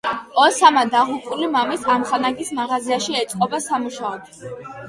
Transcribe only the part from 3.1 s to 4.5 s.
ეწყობა სამუშაოდ.